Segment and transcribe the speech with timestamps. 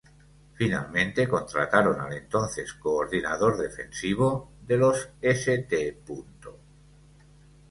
[0.55, 6.01] Finalmente contrataron al entonces coordinador defensivo de los St.